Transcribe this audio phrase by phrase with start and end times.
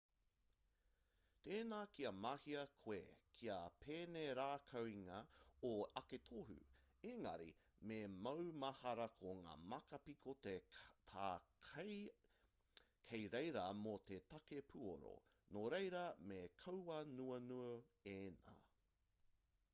[1.47, 2.95] tēnā kia mahea koe
[3.41, 5.17] kia penerākaungia
[5.67, 5.69] ō
[6.01, 6.55] ake tohu
[7.09, 7.51] ēngari
[7.91, 11.27] me maumahara ko ngā māka piko tā
[11.67, 15.11] kei reira mō te take puoro
[15.59, 16.01] nōreira
[16.33, 17.61] me kauanuanu
[18.17, 18.57] ēnā